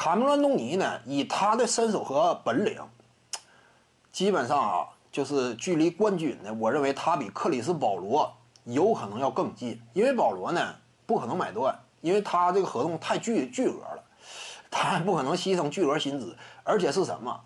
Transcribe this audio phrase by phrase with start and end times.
[0.00, 2.80] 卡梅隆·安东尼呢，以他的身手和本领，
[4.10, 8.32] 基本上啊，就是距离冠军呢，我认为他比克里斯保罗
[8.64, 10.74] 有可能要更近，因为保罗呢
[11.04, 14.02] 不可能买断，因为他这个合同太巨巨额了，
[14.72, 17.38] 他不可能牺牲巨额薪资，而且是什么？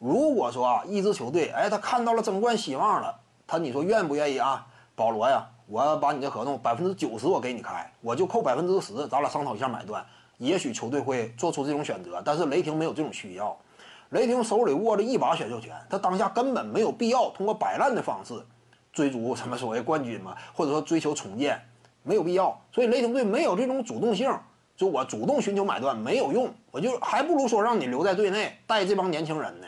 [0.00, 4.66] 如果说啊，一支球队，哎，他看到了争冠希望了，他你说愿不愿意啊？
[4.96, 10.04] 保罗呀，我要把你的合同百分之九十我给你开，我就扣百分之十，咱俩商讨一下买断。
[10.40, 13.54] 也许球队会做出这种选择，但是雷霆没有这种需要。
[14.08, 18.34] 雷霆手里握着一把选秀权，他当下根本没有必要通过摆烂的方式
[18.90, 21.60] 追逐什么所谓冠军嘛，或者说追求重建，
[22.02, 22.58] 没有必要。
[22.72, 24.34] 所以雷霆队没有这种主动性，
[24.74, 29.66] 就我主动寻求买断没有用，我就还不如说让你留在队内带这帮年轻人呢。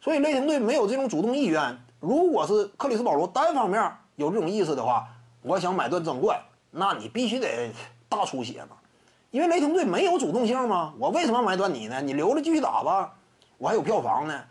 [0.00, 1.78] 所以雷霆队没有这种主动意愿。
[2.00, 5.06] 如果是克里斯保罗单方面有这种意思的话，
[5.42, 6.38] 我想买断争冠，
[6.70, 7.70] 那你必须得
[8.08, 8.76] 大出血嘛，
[9.30, 10.92] 因为雷霆队没有主动性嘛。
[10.98, 12.00] 我为什么买断你呢？
[12.00, 13.14] 你留着继续打吧。
[13.58, 14.44] 我还有票房呢，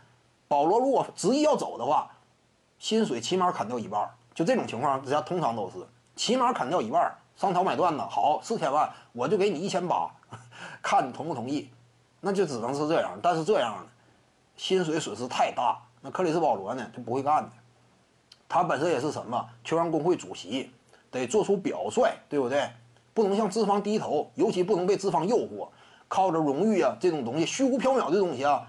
[0.48, 2.10] 保罗如果执意要走的话，
[2.78, 4.08] 薪水起码砍掉一半。
[4.34, 5.76] 就这种情况之下，通常都是
[6.16, 7.12] 起码砍掉一半。
[7.36, 10.10] 商讨买断呢，好，四千万我就给你一千八，
[10.82, 11.70] 看你同不同意。
[12.20, 13.18] 那就只能是这样。
[13.22, 13.86] 但是这样呢，
[14.56, 15.78] 薪水损失太大。
[16.02, 17.50] 那克里斯保罗呢，就不会干的。
[18.48, 20.70] 他本身也是什么球员工会主席，
[21.10, 22.70] 得做出表率，对不对？
[23.20, 25.68] 不能向资方低头，尤其不能被资方诱惑，
[26.08, 28.66] 靠着荣誉啊这种东西，虚无缥缈的东西啊。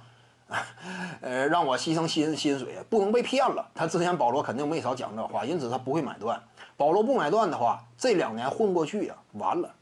[1.21, 3.65] 呃，让我牺牲薪薪水，不能被骗了。
[3.73, 6.37] 他之前保罗肯定没少讲这话，因此他不会买断。
[6.75, 9.73] 保罗不买断的话，这两年混过去呀，完了。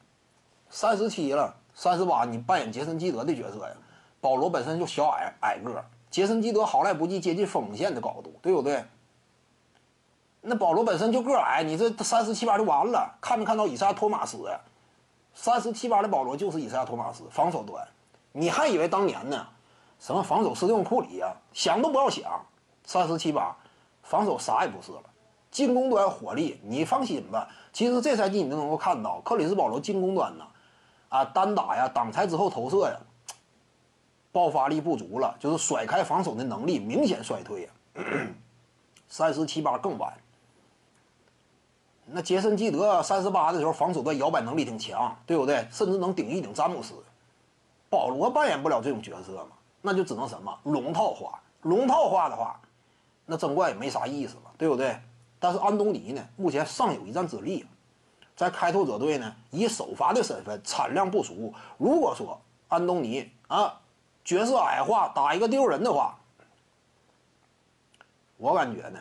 [0.69, 3.73] 三十七了，三十八，你扮演杰森基德的角色呀。
[4.21, 8.83] 保罗本身就小矮矮个，杰森基德好赖不济，接近锋线的高度，对不对？
[10.49, 13.15] 那保罗本身就个矮，你这三十七八就完了。
[13.21, 14.59] 看没看到以赛亚·托马斯呀？
[15.35, 17.87] 三十七八的保罗就是以赛亚·托马斯，防守端。
[18.31, 19.45] 你还以为当年呢？
[19.99, 21.31] 什么防守斯蒂芬库里呀？
[21.53, 22.43] 想都不要想，
[22.83, 23.55] 三十七八，
[24.01, 25.03] 防守啥也不是了，
[25.51, 27.47] 进攻端火力，你放心吧。
[27.71, 30.47] 其实这赛季你都能够看到，克里斯保罗进攻端呢，
[31.09, 32.97] 啊，单打呀，挡拆之后投射呀，
[34.31, 37.69] 爆发力不足了，就是甩开防守的能力明显衰退呀。
[39.07, 40.11] 三十七八更晚。
[42.11, 45.67] 那杰森基德三十八的时候，防守端摇摆能力挺强，对不对？
[45.71, 46.93] 甚至能顶一顶詹姆斯。
[47.89, 49.51] 保罗扮演不了这种角色嘛？
[49.81, 52.59] 那就只能什么龙套化，龙套化的话，
[53.25, 54.99] 那争冠也没啥意思了，对不对？
[55.39, 57.65] 但是安东尼呢，目前尚有一战之力，
[58.35, 61.53] 在开拓者队呢，以首发的身份产量不俗。
[61.77, 63.79] 如果说安东尼啊
[64.23, 66.19] 角色矮化，打一个丢人的话，
[68.37, 68.99] 我感觉呢，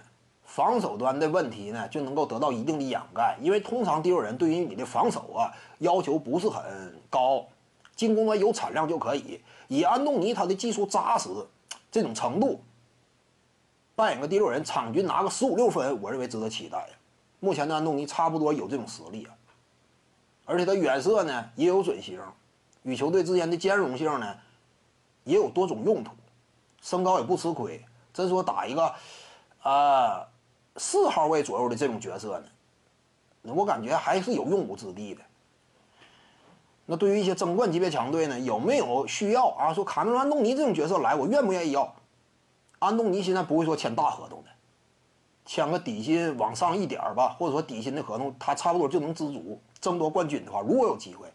[0.58, 7.46] 防守端的问题呢就能够得到一定的掩盖，因为通常第六人对于你的防守啊要求不是很高。
[7.94, 11.28] 进攻端有产量就可以，以安东尼他的技术扎实
[11.92, 12.60] 这种程度，
[13.94, 16.88] 扮演个第六人，场均拿个十五六分，我认为值得期待。
[17.38, 19.30] 目前的安东尼差不多有这种实力啊，
[20.44, 22.20] 而且他远射呢也有准星，
[22.82, 24.34] 与球队之间的兼容性呢
[25.22, 26.10] 也有多种用途，
[26.82, 27.80] 身高也不吃亏。
[28.12, 28.92] 真说打一个
[29.62, 30.26] 啊
[30.78, 32.38] 四号位左右的这种角色
[33.42, 35.20] 呢，我感觉还是有用武之地的。
[36.86, 39.74] 那对于一些争冠级别强队呢，有没有需要啊？
[39.74, 41.94] 说卡梅隆·安东尼这种角色来，我愿不愿意要？
[42.78, 44.50] 安东尼现在不会说签大合同的，
[45.44, 49.60] 签个底薪往上一点吧，或者说底薪的合同，他差不多就能知足。
[49.80, 51.26] 争夺冠军的话，如果有机会，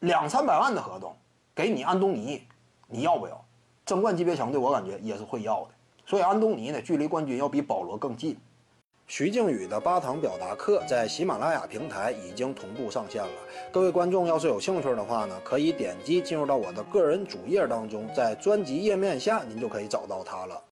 [0.00, 1.16] 两三百万的合同
[1.54, 2.42] 给你安东尼，
[2.86, 3.44] 你要不要？
[3.84, 5.70] 争冠级别强队我感觉也是会要的。
[6.04, 8.36] 所以安东尼呢，距离冠军要比保罗更近。
[9.08, 13.30] 徐静宇的八堂表达课在喜马拉雅平台已经同步上线了。
[13.70, 20.60] 各位观众要是有兴趣的话呢，可以点击进入到我的个人主页当中，在专辑页面下您就可以找到它了。